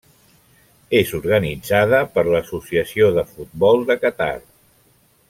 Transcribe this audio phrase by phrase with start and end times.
[0.99, 4.31] És organitzada per l'Associació de Futbol de Qatar.